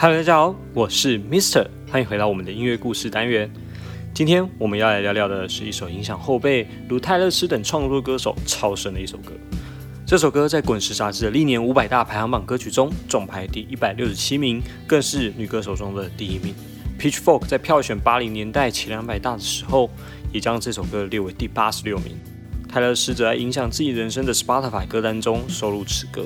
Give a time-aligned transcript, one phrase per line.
[0.00, 3.50] Hello，大家好，我是 Mister，欢迎回到我们的音乐故事单元。
[4.14, 9.32] 今天我们要来聊聊的是一首影响后辈如泰勒斯等创作歌手超深的一首歌。
[10.06, 16.54] 这首歌在滚石杂志的历年五百大排行榜歌曲中总排第一百六十七名，更是女歌手中的第一名。
[16.96, 19.90] Pitchfork 在票选八零年代前两百大的时候，
[20.32, 22.16] 也将这首歌列为第八十六名。
[22.68, 26.24] 泰勒斯则在影响自己人生的 Spotify 歌单中收录此歌。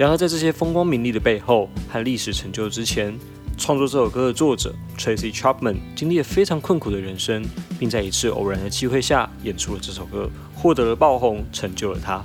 [0.00, 3.14] 然而，在这些风光名利的背后和历史成就之前，
[3.58, 7.44] 创作这首歌的作者 Tracy Chapman 经历了非常困苦的人生，
[7.78, 12.24] 并在一次偶然的机会下演出了这首歌，获得了爆红，成就了他。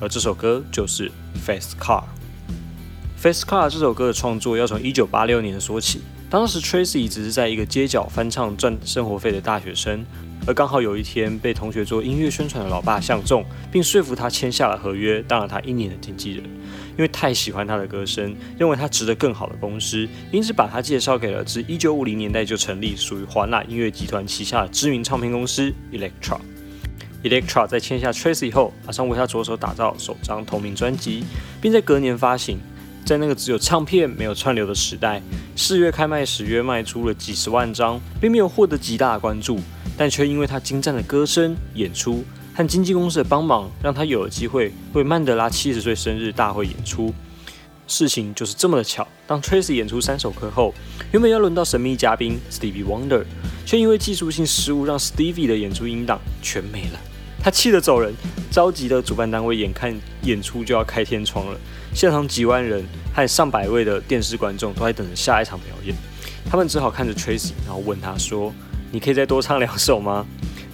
[0.00, 2.02] 而这首歌就是《Fast Car》。
[3.22, 6.00] 《Fast Car》这首歌的创作要从1986年说起，
[6.34, 10.04] 当时 Tracy 只是在一个街角翻唱赚生活费的大学生。
[10.48, 16.42] 而刚好有一天，被同学做音乐宣传的老爸相中，并说服他签下了合约，当了他一年的经纪人。
[16.42, 26.40] 因为太喜欢他的歌声，认为他值得更好的公司，因此把他介绍给了自1950年代就成立、属于华纳音乐集团旗下的知名唱片公司 Electra。
[27.22, 31.22] Electra 在签下 Tracy 后，马上为他着手打造首张同名专辑，
[31.62, 32.58] 并在隔年发行。
[33.06, 35.20] 在那个只有唱片没有串流的时代，
[35.56, 39.58] 四月开卖时约卖出了几十万张，并没有获得极大的关注。
[39.96, 47.14] 但却因为他精湛的歌声、演出和经纪公司的帮忙，让他有了机会为曼德拉七十岁生日大会演出。
[47.86, 50.74] 事情就是这么的巧，当 Tracy 演出三首歌后，
[51.12, 53.24] 原本要轮到神秘嘉宾 Stevie Wonder，
[53.64, 56.98] 却因为技术性失误，让 Stevie 的演出音档全没了。
[57.44, 58.10] 他气得走人，
[58.50, 61.60] 着急的主办单位眼看演出就要开天窗了，
[61.92, 62.82] 现场几万人
[63.14, 65.94] 和上百位的电视观众都在等着下一场表演，
[66.50, 68.50] 他们只好看着 Tracy，然后问他说。
[68.90, 70.24] 你可以再多唱两首吗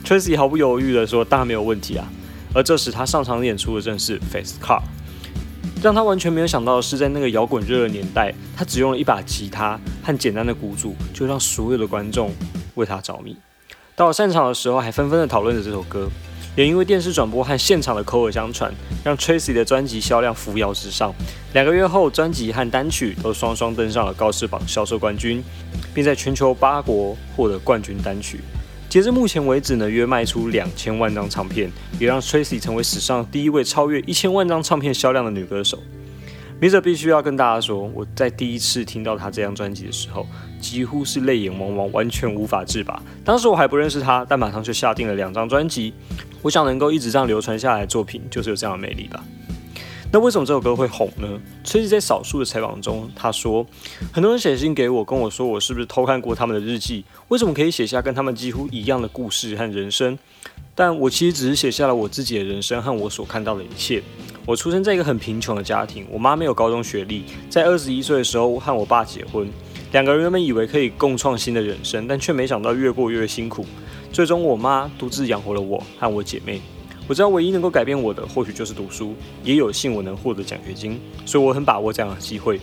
[0.05, 2.07] ？Tracy 毫不犹豫地说：“当然没有问题啊。”
[2.55, 4.79] 而这时他上场演出的正是《Fast Car》，
[5.83, 12.31] 让他完全没有想到的是，在那个摇滚热的年代，他只用了一把吉他和简单的鼓组，就让所有的观众
[12.75, 13.35] 为他着迷。
[13.97, 16.07] 到了散场的时候，还纷纷的讨论着这首歌。
[16.57, 18.73] 也因为电视转播和现场的口耳相传，
[19.05, 21.15] 让 Tracy 的专辑销量扶摇直上。
[21.53, 25.43] 两个月后，专辑和单曲都双双登上了高士榜销售冠军，
[25.95, 28.41] 并在全球八国获得冠军单曲。
[28.89, 35.79] 截至目前为止呢，约卖出两千万张唱片，也让 Tracy 成为史上第一位超越一千万张唱片销量的女歌手。
[36.61, 40.27] 米者必须要跟大家说，我在第一次听到他这张专辑的时候，
[40.61, 43.03] 几乎是泪眼汪汪，完全无法自拔。
[43.25, 45.95] 当时我还不认识他，但马上就下定了两张专辑。
[46.43, 49.25] 我想能够一直这样流传下来作品，就是有这样的魅力吧。
[50.13, 51.41] 那为什么这首歌会红呢？
[51.65, 53.67] 崔实在少数的采访中，他说，
[54.13, 57.07] 很多人写信给我，跟我说我是不是偷看过他们的日记？
[57.29, 60.19] 为什么可以写下跟他们几乎一样的故事和人生？
[60.75, 64.03] 但我其实只是写下了我自己的人生和我所看到的一切。
[64.51, 69.49] 我出生在一个很贫穷的家庭，我妈没有高中学历，在二十一岁的时候和我爸结婚，
[69.93, 73.65] 两个人原本以为可以共创新的人生，但却没想到越过越辛苦。
[74.13, 76.61] 最终，我妈独自养活了我和我姐妹。
[77.07, 82.59] 我知道唯一能够改变我的，或许就是读书，也有幸我能获得奖学金，所以我很把握这样的机会。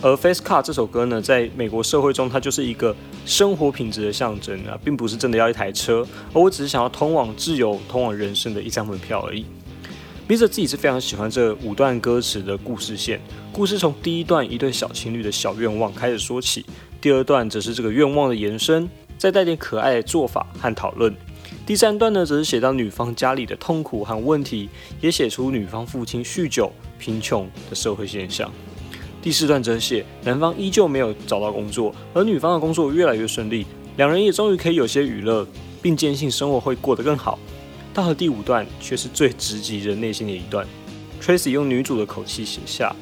[0.00, 2.94] 而《Face Car》这首歌呢，在美国社会中，它就是一个
[3.26, 9.44] 生活品质的象征啊，并不是真的要一台车，而我只是想要通往自由、通往人生的一张门票而已。
[10.28, 13.20] 笔者自己是非常喜欢这五段歌词的故事线，
[13.52, 16.64] 故事从第一段一对小情侣的小愿望开始说起，
[17.00, 18.88] 第二段则是这个愿望的延伸，
[19.18, 21.14] 再带点可爱的做法和讨论。
[21.66, 24.68] 第三段呢，则是写到女方家里的痛苦和问题，
[25.00, 28.50] 也写出女方父亲酗酒、贫穷的社会现象。
[29.20, 33.66] 第四段则写男方依旧没有找到工作，而女方的工作越来越顺利，
[33.96, 35.46] 两人也终于可以有些娱乐，
[35.82, 37.38] 并坚信生活会过得更好。
[37.94, 40.66] 到了第五段，却是最直击人内心的一段。
[41.20, 42.94] Tracy 用女主的口气写下：“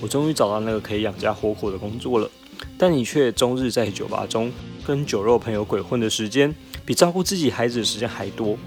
[0.00, 2.30] 我终于找到那个可以养家活口的工作了，
[2.78, 4.52] 但你却终日在酒吧中
[4.86, 6.54] 跟酒肉朋友鬼混的时间，
[6.84, 8.58] 比照顾自己孩子的时间还多。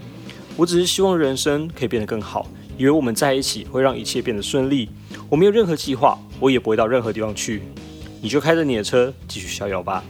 [0.56, 4.88] 我只是希望人生可以变得更好，以为我们在一起会让一切变得顺利。
[5.28, 7.60] 我没有任何计划。”我也不会到任何地方去，
[8.22, 10.02] 你就开着你的车继续逍遥吧。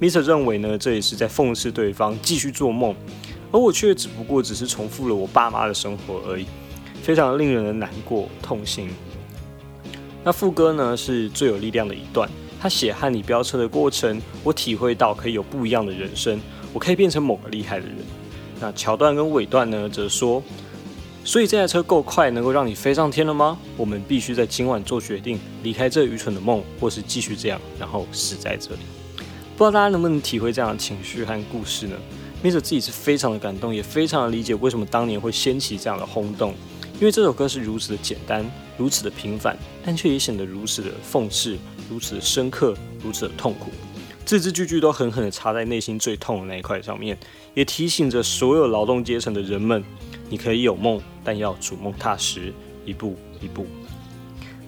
[0.00, 2.94] Mr 认为呢，这也是在讽刺对方继续做梦，
[3.52, 6.46] 而我却只不过只是重复了我爸妈的生活而已，
[7.02, 8.88] 非常令人的难过痛心。
[10.24, 12.28] 那副歌呢是最有力量的一段，
[12.60, 16.40] 他写和你飙车的过程，我体会到可以有不一样的人生，
[16.72, 17.96] 我可以变成某个厉害的人。
[18.60, 20.42] 那桥段跟尾段呢则说。
[21.24, 23.58] 所以这台车够快，能够让你飞上天了吗？
[23.76, 28.80] 我们必须在今晚做决定，离开这愚蠢的梦，或是继续这样，然后死在这里。
[29.56, 31.96] 不知道大家能不能体会这样的情绪和故事呢
[32.44, 36.54] ？Mr 自己是非常的感动，也非常的理解为什么当年会掀起这样的轰动，
[37.00, 41.56] 因为这首歌是如此的简单，如此的平凡，但却也显得如此的讽刺，
[41.90, 43.70] 如此的深刻，如此的痛苦。
[44.24, 47.16] 字字句句都狠狠的插在内心最痛的那一块上面，
[47.54, 49.84] 也提醒着所有劳动阶层的人们：
[50.28, 52.52] 你可以有梦，但要逐梦踏实，
[52.84, 53.66] 一步一步。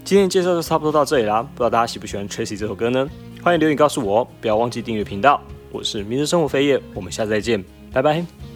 [0.04, 3.08] 今天介绍就差不多到这里啦，不知道大家喜不喜欢 Tracy 这首歌呢？
[3.42, 5.42] 欢迎留言告诉我，不要忘记订阅频道。
[5.70, 7.62] 我是明日生活飞叶，我们下次再见，
[7.92, 8.47] 拜拜。